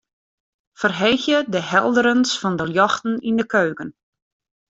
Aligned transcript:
Ferheegje 0.79 1.37
de 1.55 1.59
helderens 1.67 2.31
fan 2.41 2.55
de 2.59 2.65
ljochten 2.73 3.13
yn 3.29 3.37
de 3.39 3.45
keuken. 3.55 3.89